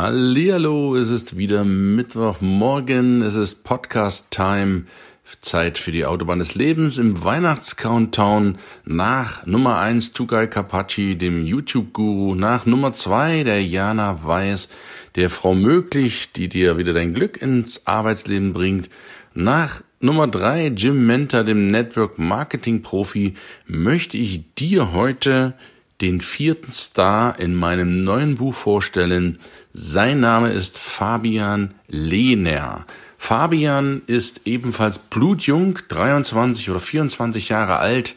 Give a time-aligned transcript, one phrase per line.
[0.00, 4.84] Hallihallo, es ist wieder Mittwochmorgen, es ist Podcast-Time,
[5.42, 12.34] Zeit für die Autobahn des Lebens im Weihnachts-Countdown nach Nummer eins Tugai Kapachi, dem YouTube-Guru,
[12.34, 14.70] nach Nummer zwei der Jana Weiß,
[15.16, 18.88] der Frau Möglich, die dir wieder dein Glück ins Arbeitsleben bringt,
[19.34, 23.34] nach Nummer drei Jim Mentor, dem Network-Marketing-Profi,
[23.66, 25.52] möchte ich dir heute
[26.00, 29.38] den vierten Star in meinem neuen Buch vorstellen.
[29.72, 32.86] Sein Name ist Fabian Lehner.
[33.18, 38.14] Fabian ist ebenfalls blutjung, 23 oder 24 Jahre alt,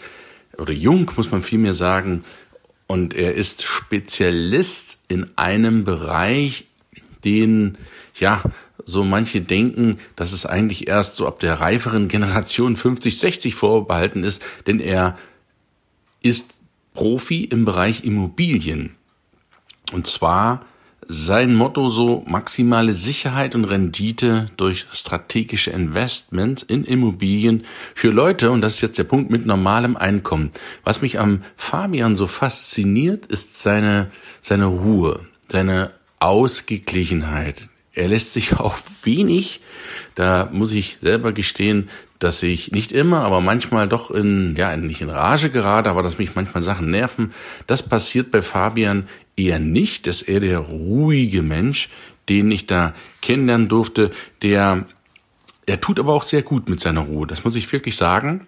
[0.57, 2.23] oder jung, muss man vielmehr sagen,
[2.87, 6.67] und er ist Spezialist in einem Bereich,
[7.25, 7.77] den,
[8.15, 8.41] ja,
[8.85, 14.23] so manche denken, dass es eigentlich erst so ab der reiferen Generation 50, 60 vorbehalten
[14.23, 15.17] ist, denn er
[16.21, 16.59] ist
[16.93, 18.95] Profi im Bereich Immobilien.
[19.91, 20.65] Und zwar
[21.07, 28.61] sein Motto so maximale Sicherheit und Rendite durch strategische Investments in Immobilien für Leute, und
[28.61, 30.51] das ist jetzt der Punkt mit normalem Einkommen.
[30.83, 37.67] Was mich am Fabian so fasziniert, ist seine, seine Ruhe, seine Ausgeglichenheit.
[37.93, 39.61] Er lässt sich auch wenig,
[40.15, 41.89] da muss ich selber gestehen,
[42.23, 46.17] dass ich nicht immer, aber manchmal doch in, ja, nicht in Rage gerate, aber dass
[46.17, 47.33] mich manchmal Sachen nerven.
[47.67, 50.07] Das passiert bei Fabian eher nicht.
[50.07, 51.89] Das ist eher der ruhige Mensch,
[52.29, 54.85] den ich da kennenlernen durfte, der,
[55.65, 57.27] er tut aber auch sehr gut mit seiner Ruhe.
[57.27, 58.47] Das muss ich wirklich sagen.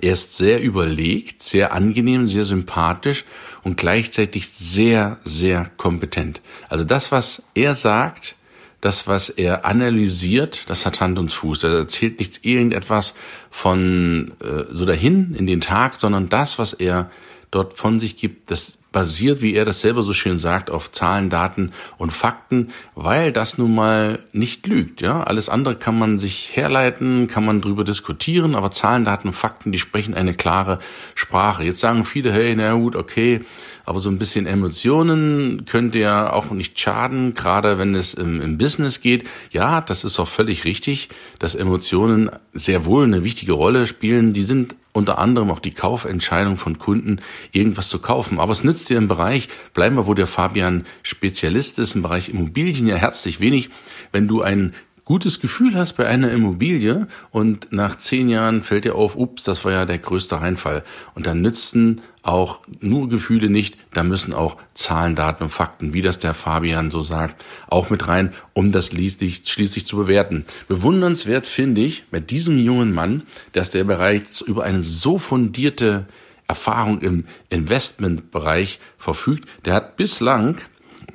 [0.00, 3.24] Er ist sehr überlegt, sehr angenehm, sehr sympathisch
[3.62, 6.42] und gleichzeitig sehr, sehr kompetent.
[6.68, 8.36] Also das, was er sagt,
[8.80, 11.64] das, was er analysiert, das hat Hand und Fuß.
[11.64, 13.14] Er erzählt nichts irgendetwas
[13.50, 17.10] von äh, so dahin in den Tag, sondern das, was er
[17.50, 21.28] dort von sich gibt, das basiert, wie er das selber so schön sagt, auf Zahlen,
[21.28, 25.02] Daten und Fakten, weil das nun mal nicht lügt.
[25.02, 29.34] Ja, alles andere kann man sich herleiten, kann man drüber diskutieren, aber Zahlen, Daten und
[29.34, 30.78] Fakten, die sprechen eine klare
[31.14, 31.64] Sprache.
[31.64, 33.42] Jetzt sagen viele, hey, na gut, okay,
[33.84, 38.58] aber so ein bisschen Emotionen könnte ja auch nicht schaden, gerade wenn es im, im
[38.58, 39.28] Business geht.
[39.50, 44.32] Ja, das ist auch völlig richtig, dass Emotionen sehr wohl eine wichtige Rolle spielen.
[44.32, 47.20] Die sind unter anderem auch die Kaufentscheidung von Kunden,
[47.52, 48.40] irgendwas zu kaufen.
[48.40, 52.28] Aber es nützt dir im Bereich, bleiben wir, wo der Fabian Spezialist ist, im Bereich
[52.28, 53.70] Immobilien ja herzlich wenig,
[54.12, 54.74] wenn du ein
[55.08, 59.64] gutes Gefühl hast bei einer Immobilie und nach zehn Jahren fällt dir auf, ups, das
[59.64, 60.84] war ja der größte Reinfall.
[61.14, 66.02] Und dann nützen auch nur Gefühle nicht, da müssen auch Zahlen, Daten und Fakten, wie
[66.02, 70.44] das der Fabian so sagt, auch mit rein, um das schließlich, zu bewerten.
[70.68, 76.06] Bewundernswert finde ich bei diesem jungen Mann, dass der bereits über eine so fundierte
[76.48, 79.48] Erfahrung im Investmentbereich verfügt.
[79.64, 80.58] Der hat bislang,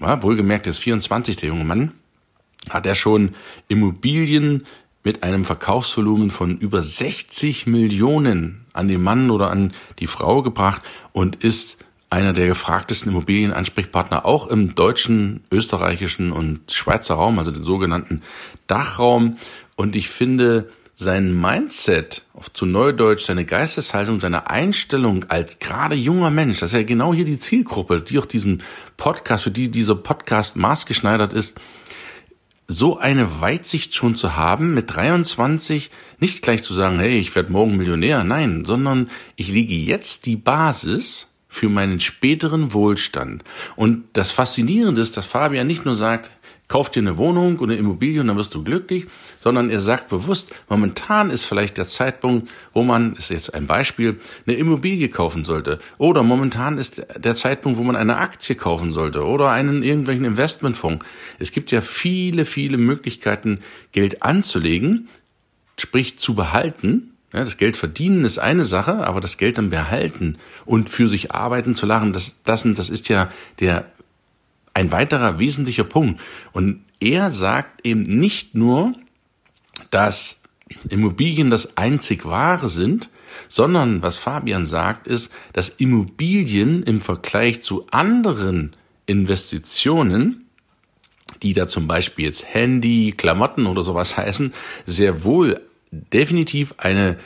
[0.01, 1.91] ja, wohlgemerkt, der ist 24, der junge Mann,
[2.69, 3.35] hat er schon
[3.67, 4.65] Immobilien
[5.03, 10.81] mit einem Verkaufsvolumen von über 60 Millionen an den Mann oder an die Frau gebracht
[11.11, 11.77] und ist
[12.09, 18.21] einer der gefragtesten Immobilienansprechpartner auch im deutschen, österreichischen und Schweizer Raum, also den sogenannten
[18.67, 19.37] Dachraum.
[19.75, 26.29] Und ich finde sein Mindset, auf zu Neudeutsch, seine Geisteshaltung, seine Einstellung als gerade junger
[26.29, 28.61] Mensch, das ist ja genau hier die Zielgruppe, die auch diesen
[28.95, 31.59] Podcast, für die dieser Podcast maßgeschneidert ist,
[32.67, 37.51] so eine Weitsicht schon zu haben, mit 23 nicht gleich zu sagen, hey, ich werde
[37.51, 43.43] morgen Millionär, nein, sondern ich lege jetzt die Basis für meinen späteren Wohlstand.
[43.75, 46.31] Und das Faszinierende ist, dass Fabian nicht nur sagt,
[46.73, 49.05] kauf dir eine Wohnung oder eine Immobilie und dann wirst du glücklich,
[49.39, 54.19] sondern er sagt bewusst, momentan ist vielleicht der Zeitpunkt, wo man, ist jetzt ein Beispiel,
[54.47, 55.77] eine Immobilie kaufen sollte.
[55.99, 61.05] Oder momentan ist der Zeitpunkt, wo man eine Aktie kaufen sollte oder einen irgendwelchen Investmentfonds.
[61.37, 63.59] Es gibt ja viele, viele Möglichkeiten,
[63.91, 65.09] Geld anzulegen,
[65.77, 70.39] sprich zu behalten, ja, das Geld verdienen ist eine Sache, aber das Geld dann behalten
[70.65, 73.29] und für sich arbeiten zu lachen, das, das, das ist ja
[73.59, 73.85] der
[74.73, 76.19] ein weiterer wesentlicher Punkt.
[76.51, 78.93] Und er sagt eben nicht nur,
[79.91, 80.41] dass
[80.89, 83.09] Immobilien das einzig wahre sind,
[83.49, 88.75] sondern was Fabian sagt, ist, dass Immobilien im Vergleich zu anderen
[89.05, 90.43] Investitionen
[91.41, 94.53] die da zum Beispiel jetzt Handy, Klamotten oder sowas heißen,
[94.85, 95.59] sehr wohl
[95.91, 97.17] definitiv eine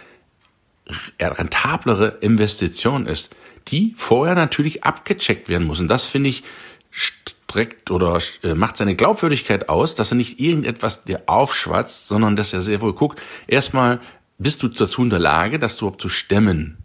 [1.20, 3.30] rentablere Investition ist,
[3.68, 5.82] die vorher natürlich abgecheckt werden muss.
[5.82, 6.44] Und das finde ich
[7.50, 12.52] streckt oder äh, macht seine Glaubwürdigkeit aus, dass er nicht irgendetwas dir aufschwatzt, sondern dass
[12.52, 14.00] er sehr wohl guckt, erstmal
[14.38, 16.78] bist du dazu in der Lage, das überhaupt zu stemmen.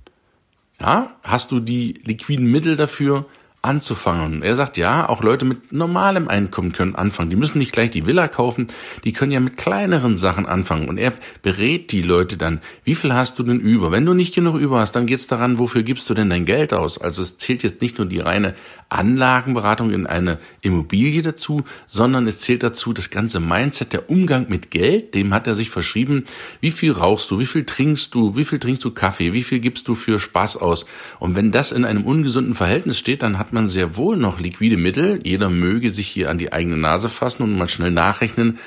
[0.80, 3.26] Ja, hast du die liquiden Mittel dafür,
[3.62, 4.42] anzufangen.
[4.42, 7.30] Er sagt, ja, auch Leute mit normalem Einkommen können anfangen.
[7.30, 8.66] Die müssen nicht gleich die Villa kaufen,
[9.04, 10.88] die können ja mit kleineren Sachen anfangen.
[10.88, 11.12] Und er
[11.42, 13.92] berät die Leute dann, wie viel hast du denn über?
[13.92, 16.74] Wenn du nicht genug über hast, dann geht's daran, wofür gibst du denn dein Geld
[16.74, 16.98] aus?
[16.98, 18.54] Also es zählt jetzt nicht nur die reine
[18.88, 24.70] Anlagenberatung in eine Immobilie dazu, sondern es zählt dazu das ganze Mindset, der Umgang mit
[24.70, 26.24] Geld, dem hat er sich verschrieben,
[26.60, 29.60] wie viel rauchst du, wie viel trinkst du, wie viel trinkst du Kaffee, wie viel
[29.60, 30.84] gibst du für Spaß aus.
[31.18, 35.20] Und wenn das in einem ungesunden Verhältnis steht, dann man sehr wohl noch liquide Mittel.
[35.24, 38.58] Jeder möge sich hier an die eigene Nase fassen und mal schnell nachrechnen.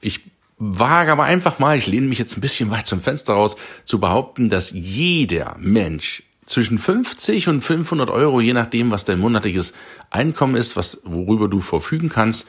[0.00, 0.22] Ich
[0.58, 4.00] wage aber einfach mal, ich lehne mich jetzt ein bisschen weit zum Fenster raus, zu
[4.00, 9.72] behaupten, dass jeder Mensch zwischen 50 und 500 Euro, je nachdem, was dein monatliches
[10.10, 12.46] Einkommen ist, was, worüber du verfügen kannst,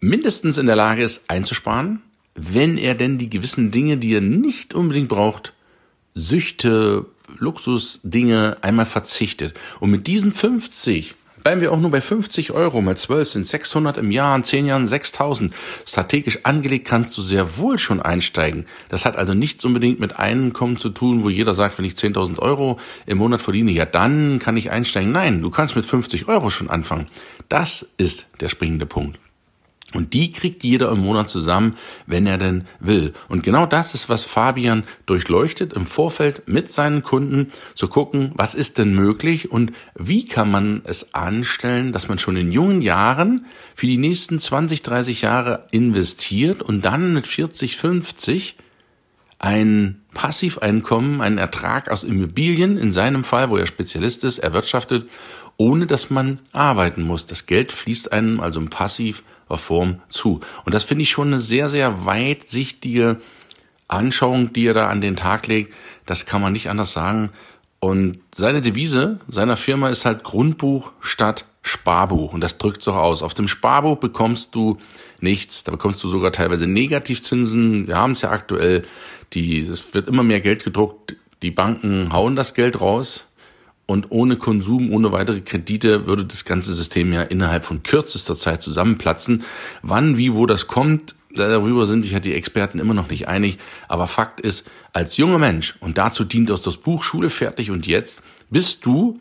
[0.00, 2.02] mindestens in der Lage ist, einzusparen,
[2.34, 5.54] wenn er denn die gewissen Dinge, die er nicht unbedingt braucht,
[6.14, 7.06] Süchte,
[7.38, 9.54] Luxusdinge einmal verzichtet.
[9.80, 11.14] Und mit diesen 50
[11.44, 14.66] bleiben wir auch nur bei 50 Euro, mal 12 sind 600 im Jahr, in 10
[14.66, 15.54] Jahren 6000.
[15.86, 18.64] Strategisch angelegt kannst du sehr wohl schon einsteigen.
[18.88, 22.38] Das hat also nichts unbedingt mit Einkommen zu tun, wo jeder sagt, wenn ich 10.000
[22.38, 25.12] Euro im Monat verdiene, ja dann kann ich einsteigen.
[25.12, 27.08] Nein, du kannst mit 50 Euro schon anfangen.
[27.50, 29.18] Das ist der springende Punkt.
[29.94, 31.76] Und die kriegt jeder im Monat zusammen,
[32.06, 33.12] wenn er denn will.
[33.28, 38.54] Und genau das ist, was Fabian durchleuchtet im Vorfeld mit seinen Kunden, zu gucken, was
[38.54, 43.46] ist denn möglich und wie kann man es anstellen, dass man schon in jungen Jahren
[43.74, 48.56] für die nächsten 20, 30 Jahre investiert und dann mit 40, 50
[49.38, 55.06] ein Passiveinkommen, einen Ertrag aus Immobilien, in seinem Fall, wo er Spezialist ist, erwirtschaftet,
[55.56, 57.26] ohne dass man arbeiten muss.
[57.26, 59.22] Das Geld fließt einem also im Passiv
[59.56, 60.40] Form zu.
[60.64, 63.20] Und das finde ich schon eine sehr, sehr weitsichtige
[63.88, 65.72] Anschauung, die er da an den Tag legt.
[66.06, 67.30] Das kann man nicht anders sagen.
[67.80, 72.32] Und seine Devise seiner Firma ist halt Grundbuch statt Sparbuch.
[72.32, 73.22] Und das drückt so aus.
[73.22, 74.78] Auf dem Sparbuch bekommst du
[75.20, 75.64] nichts.
[75.64, 77.86] Da bekommst du sogar teilweise Negativzinsen.
[77.86, 78.84] Wir haben es ja aktuell.
[79.32, 81.16] Die, es wird immer mehr Geld gedruckt.
[81.42, 83.26] Die Banken hauen das Geld raus.
[83.86, 88.62] Und ohne Konsum, ohne weitere Kredite würde das ganze System ja innerhalb von kürzester Zeit
[88.62, 89.44] zusammenplatzen.
[89.82, 93.58] Wann, wie, wo das kommt, darüber sind sich ja die Experten immer noch nicht einig.
[93.88, 97.86] Aber Fakt ist, als junger Mensch, und dazu dient uns das Buch Schule fertig und
[97.86, 99.20] jetzt, bist du,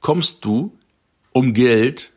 [0.00, 0.72] kommst du
[1.32, 2.12] um Geld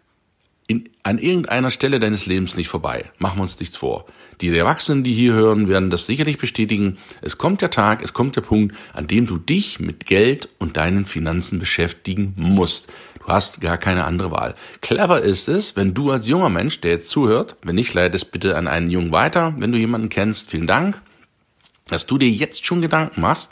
[0.74, 3.12] in, an irgendeiner Stelle deines Lebens nicht vorbei.
[3.18, 4.06] Machen wir uns nichts vor.
[4.42, 6.98] Die Erwachsenen, die hier hören, werden das sicherlich bestätigen.
[7.22, 10.78] Es kommt der Tag, es kommt der Punkt, an dem du dich mit Geld und
[10.78, 12.92] deinen Finanzen beschäftigen musst.
[13.20, 14.56] Du hast gar keine andere Wahl.
[14.82, 18.26] Clever ist es, wenn du als junger Mensch, der jetzt zuhört, wenn nicht, leite es
[18.26, 21.02] bitte an einen Jungen weiter, wenn du jemanden kennst, vielen Dank,
[21.88, 23.52] dass du dir jetzt schon Gedanken machst,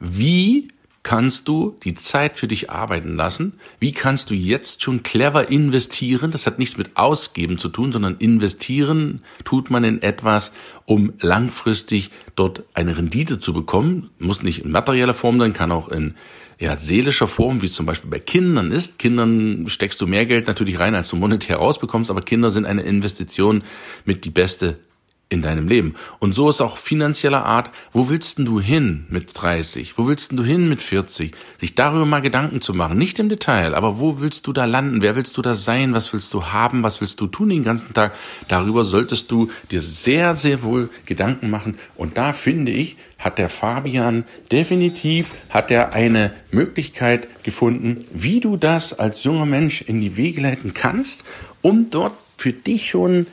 [0.00, 0.68] wie
[1.06, 3.52] kannst du die Zeit für dich arbeiten lassen?
[3.78, 6.32] Wie kannst du jetzt schon clever investieren?
[6.32, 10.50] Das hat nichts mit Ausgeben zu tun, sondern investieren tut man in etwas,
[10.84, 14.10] um langfristig dort eine Rendite zu bekommen.
[14.18, 16.16] Muss nicht in materieller Form sein, kann auch in
[16.58, 18.98] ja, seelischer Form, wie es zum Beispiel bei Kindern ist.
[18.98, 22.82] Kindern steckst du mehr Geld natürlich rein, als du monetär rausbekommst, aber Kinder sind eine
[22.82, 23.62] Investition
[24.04, 24.80] mit die beste
[25.28, 25.96] in deinem Leben.
[26.20, 29.98] Und so ist auch finanzieller Art, wo willst denn du hin mit 30?
[29.98, 31.34] Wo willst denn du hin mit 40?
[31.58, 35.02] Sich darüber mal Gedanken zu machen, nicht im Detail, aber wo willst du da landen?
[35.02, 35.94] Wer willst du da sein?
[35.94, 36.84] Was willst du haben?
[36.84, 38.14] Was willst du tun den ganzen Tag?
[38.46, 41.76] Darüber solltest du dir sehr, sehr wohl Gedanken machen.
[41.96, 48.56] Und da finde ich, hat der Fabian definitiv, hat er eine Möglichkeit gefunden, wie du
[48.56, 51.24] das als junger Mensch in die Wege leiten kannst,
[51.62, 53.26] um dort für dich schon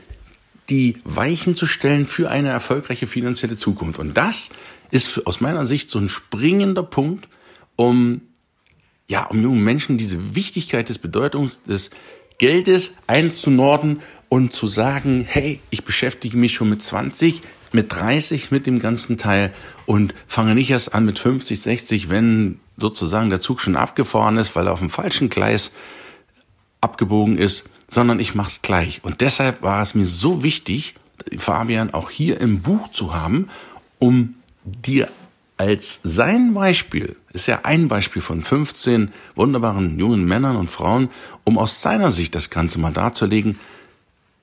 [0.74, 4.00] die Weichen zu stellen für eine erfolgreiche finanzielle Zukunft.
[4.00, 4.50] Und das
[4.89, 7.30] ist aus meiner Sicht so ein springender Punkt,
[7.75, 8.22] um,
[9.08, 11.92] ja, um jungen Menschen diese Wichtigkeit des Bedeutungs des
[12.39, 18.65] Geldes einzunorden und zu sagen, hey, ich beschäftige mich schon mit 20, mit 30 mit
[18.65, 19.53] dem ganzen Teil
[19.86, 24.56] und fange nicht erst an mit 50, 60, wenn sozusagen der Zug schon abgefahren ist,
[24.56, 25.72] weil er auf dem falschen Gleis
[26.82, 29.01] abgebogen ist, sondern ich mach's gleich.
[29.03, 30.95] Und deshalb war es mir so wichtig,
[31.38, 33.50] Fabian auch hier im Buch zu haben,
[34.00, 35.09] um dir
[35.57, 41.09] als sein Beispiel, ist ja ein Beispiel von 15 wunderbaren jungen Männern und Frauen,
[41.43, 43.59] um aus seiner Sicht das Ganze mal darzulegen,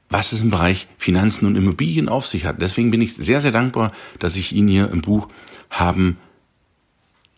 [0.09, 2.61] was es im Bereich Finanzen und Immobilien auf sich hat.
[2.61, 5.29] Deswegen bin ich sehr, sehr dankbar, dass ich ihn hier im Buch
[5.69, 6.19] haben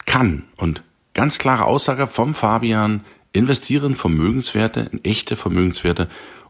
[0.06, 0.44] kann.
[0.56, 0.82] Und
[1.14, 6.08] ganz klare Aussage vom Fabian, investieren Vermögenswerte in echte Vermögenswerte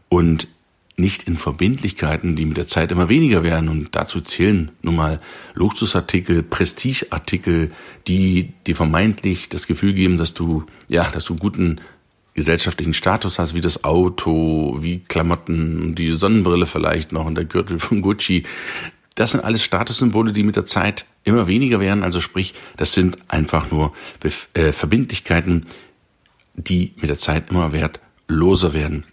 [0.09, 0.47] und
[0.95, 3.69] nicht in Verbindlichkeiten, die mit der Zeit immer weniger werden.
[3.69, 5.19] Und dazu zählen nun mal
[5.55, 7.71] Luxusartikel, Prestigeartikel,
[8.07, 11.81] die dir vermeintlich das Gefühl geben, dass du, ja, dass du guten
[12.35, 17.79] gesellschaftlichen Status hast, wie das Auto, wie Klamotten, die Sonnenbrille vielleicht noch und der Gürtel
[17.79, 18.43] von Gucci.
[19.15, 22.03] Das sind alles Statussymbole, die mit der Zeit immer weniger werden.
[22.03, 23.93] Also sprich, das sind einfach nur
[24.53, 25.67] äh, Verbindlichkeiten,
[26.55, 29.05] die mit der Zeit immer wertloser werden.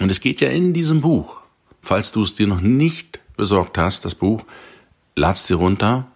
[0.00, 1.40] Und es geht ja in diesem Buch,
[1.82, 4.44] falls du es dir noch nicht besorgt hast, das Buch,
[5.16, 6.06] lad's dir runter.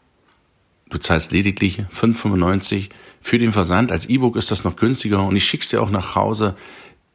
[0.91, 2.91] Du zahlst lediglich 5,95
[3.21, 3.91] für den Versand.
[3.91, 6.55] Als E-Book ist das noch günstiger und ich schick's dir auch nach Hause.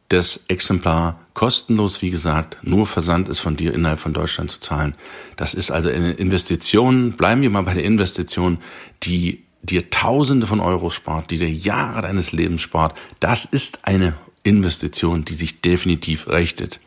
[0.10, 4.96] Das Exemplar kostenlos, wie gesagt, nur Versand ist von dir innerhalb von Deutschland zu zahlen.
[5.36, 8.60] Das ist also eine Investition, bleiben wir mal bei der Investition,
[9.04, 12.98] die dir Tausende von Euros spart, die dir Jahre deines Lebens spart.
[13.20, 16.80] Das ist eine Investition, die sich definitiv rechnet.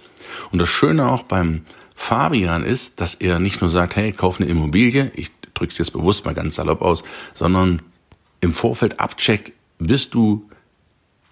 [0.50, 1.62] Und das Schöne auch beim
[1.94, 6.24] Fabian ist, dass er nicht nur sagt, hey, kauf eine Immobilie, ich drück's jetzt bewusst
[6.24, 7.82] mal ganz salopp aus, sondern
[8.40, 10.48] im Vorfeld abcheckt, bist du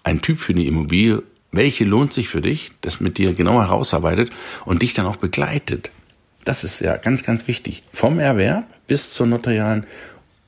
[0.03, 4.31] ein Typ für eine Immobilie, welche lohnt sich für dich, das mit dir genau herausarbeitet
[4.65, 5.91] und dich dann auch begleitet.
[6.45, 7.83] Das ist ja ganz, ganz wichtig.
[7.91, 9.85] Vom Erwerb bis zur notarialen,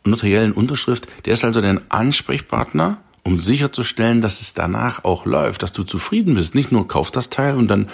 [0.04, 1.08] notariellen Unterschrift.
[1.26, 6.36] Der ist also dein Ansprechpartner um sicherzustellen, dass es danach auch läuft, dass du zufrieden
[6.36, 6.56] bist.
[6.56, 7.90] Nicht nur kaufst das Teil und dann,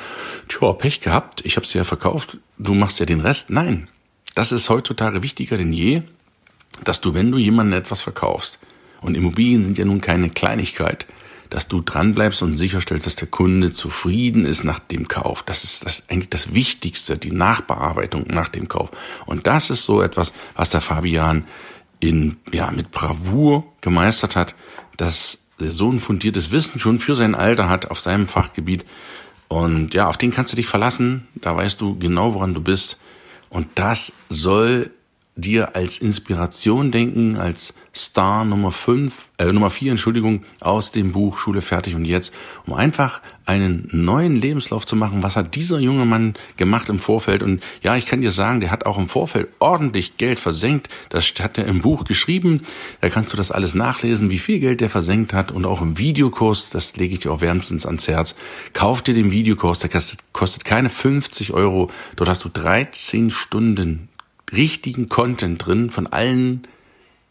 [0.48, 3.50] tja, Pech gehabt, ich habe es ja verkauft, du machst ja den Rest.
[3.50, 3.90] Nein,
[4.36, 6.04] das ist heutzutage wichtiger denn je,
[6.84, 8.60] dass du, wenn du jemandem etwas verkaufst,
[9.02, 11.06] und Immobilien sind ja nun keine Kleinigkeit,
[11.50, 15.44] dass du dranbleibst und sicherstellst, dass der Kunde zufrieden ist nach dem Kauf.
[15.44, 18.90] Das ist das eigentlich das Wichtigste, die Nachbearbeitung nach dem Kauf.
[19.26, 21.46] Und das ist so etwas, was der Fabian
[22.00, 24.56] in, ja, mit Bravour gemeistert hat
[24.98, 28.84] dass er so ein fundiertes Wissen schon für sein Alter hat auf seinem Fachgebiet.
[29.48, 31.28] Und ja, auf den kannst du dich verlassen.
[31.36, 33.00] Da weißt du genau, woran du bist.
[33.50, 34.92] Und das soll
[35.38, 41.38] dir als Inspiration denken, als Star Nummer 5, äh, Nummer 4, Entschuldigung, aus dem Buch
[41.38, 42.34] Schule fertig und jetzt,
[42.66, 45.24] um einfach einen neuen Lebenslauf zu machen.
[45.24, 47.42] Was hat dieser junge Mann gemacht im Vorfeld?
[47.42, 50.90] Und ja, ich kann dir sagen, der hat auch im Vorfeld ordentlich Geld versenkt.
[51.10, 52.64] Das hat er im Buch geschrieben.
[53.00, 55.98] Da kannst du das alles nachlesen, wie viel Geld der versenkt hat und auch im
[55.98, 58.36] Videokurs, das lege ich dir auch wärmstens ans Herz.
[58.74, 61.90] Kauf dir den Videokurs, der kostet, kostet keine 50 Euro.
[62.16, 64.10] Dort hast du 13 Stunden
[64.52, 66.68] richtigen Content drin von allen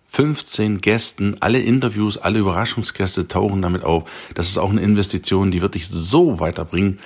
[0.09, 4.09] 15 Gästen, alle Interviews, alle Überraschungsgäste tauchen damit auf.
[4.35, 7.01] Das ist auch eine Investition, die wird dich so weiterbringen.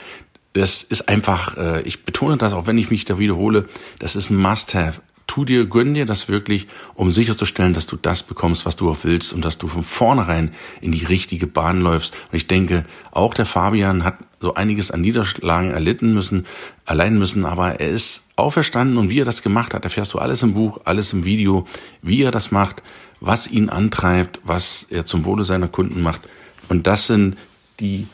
[0.53, 4.31] Das ist einfach, äh, ich betone das, auch wenn ich mich da wiederhole, das ist
[4.31, 5.01] ein Must-Have.
[5.31, 9.05] Tu dir, gönn dir das wirklich, um sicherzustellen, dass du das bekommst, was du auch
[9.05, 12.15] willst und dass du von vornherein in die richtige Bahn läufst.
[12.33, 16.47] Und ich denke, auch der Fabian hat so einiges an Niederschlagen erlitten müssen,
[16.85, 20.43] erleiden müssen, aber er ist auferstanden und wie er das gemacht hat, erfährst du alles
[20.43, 21.65] im Buch, alles im Video,
[22.03, 22.83] wie er das macht,
[23.21, 26.23] was ihn antreibt, was er zum Wohle seiner Kunden macht.
[26.69, 27.37] Und das sind
[27.79, 28.09] die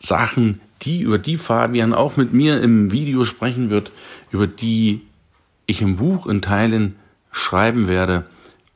[0.00, 3.90] Sachen, die, über die Fabian auch mit mir im Video sprechen wird,
[4.30, 5.02] über die
[5.68, 6.96] ich im Buch in Teilen
[7.30, 8.24] schreiben werde,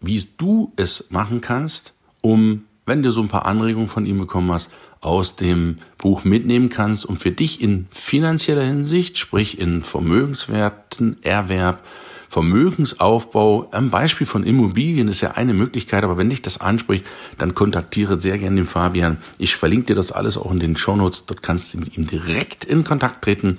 [0.01, 4.53] wie du es machen kannst, um, wenn du so ein paar Anregungen von ihm bekommen
[4.53, 4.71] hast,
[5.01, 11.83] aus dem Buch mitnehmen kannst, um für dich in finanzieller Hinsicht, sprich in Vermögenswerten, Erwerb,
[12.29, 17.07] Vermögensaufbau, am Beispiel von Immobilien ist ja eine Möglichkeit, aber wenn dich das anspricht,
[17.39, 19.19] dann kontaktiere sehr gerne den Fabian.
[19.39, 22.65] Ich verlinke dir das alles auch in den Shownotes, dort kannst du mit ihm direkt
[22.65, 23.59] in Kontakt treten,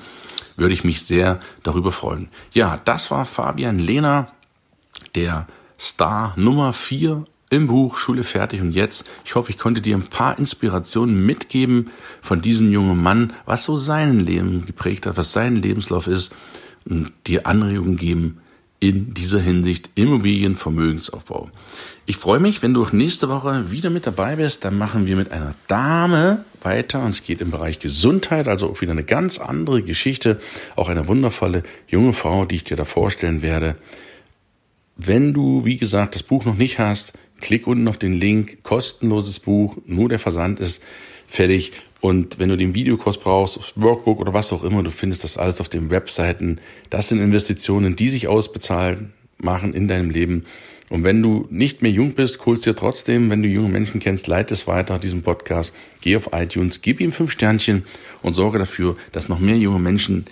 [0.56, 2.30] würde ich mich sehr darüber freuen.
[2.52, 4.32] Ja, das war Fabian Lehner,
[5.16, 5.48] der
[5.80, 9.06] Star Nummer 4 im Buch Schule fertig und jetzt.
[9.26, 11.92] Ich hoffe, ich konnte dir ein paar Inspirationen mitgeben
[12.22, 16.34] von diesem jungen Mann, was so sein Leben geprägt hat, was sein Lebenslauf ist
[16.86, 18.40] und dir Anregungen geben
[18.84, 21.50] in dieser Hinsicht Immobilienvermögensaufbau.
[22.06, 24.66] Ich freue mich, wenn du auch nächste Woche wieder mit dabei bist.
[24.66, 28.82] Dann machen wir mit einer Dame weiter und es geht im Bereich Gesundheit, also auch
[28.82, 30.42] wieder eine ganz andere Geschichte.
[30.76, 33.78] Auch eine wundervolle junge Frau, die ich dir da vorstellen werde.
[34.98, 39.40] Wenn du, wie gesagt, das Buch noch nicht hast, klick unten auf den Link, kostenloses
[39.40, 40.84] Buch, nur der Versand ist
[41.26, 41.72] fertig.
[42.04, 45.62] Und wenn du den Videokurs brauchst, Workbook oder was auch immer, du findest das alles
[45.62, 46.60] auf den Webseiten.
[46.90, 50.44] Das sind Investitionen, die sich ausbezahlen, machen in deinem Leben.
[50.90, 54.28] Und wenn du nicht mehr jung bist, holst dir trotzdem, wenn du junge Menschen kennst,
[54.28, 55.74] leite es weiter, diesen Podcast.
[56.02, 57.86] Geh auf iTunes, gib ihm fünf Sternchen
[58.22, 60.26] und sorge dafür, dass noch mehr junge Menschen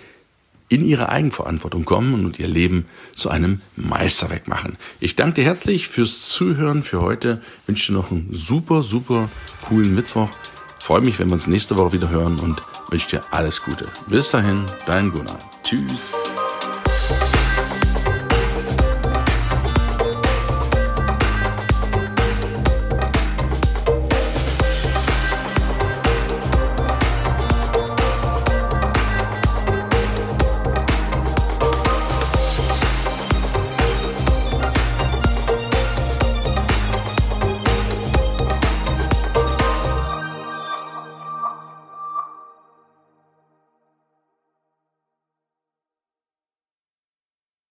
[0.68, 4.76] in ihre Eigenverantwortung kommen und ihr Leben zu einem Meisterwerk machen.
[5.00, 7.40] Ich danke dir herzlich fürs Zuhören für heute.
[7.66, 9.30] Wünsche dir noch einen super, super
[9.66, 10.28] coolen Mittwoch.
[10.82, 12.60] Freue mich, wenn wir uns nächste Woche wieder hören und
[12.90, 13.86] wünsche dir alles Gute.
[14.08, 15.38] Bis dahin, dein Gunnar.
[15.62, 16.10] Tschüss.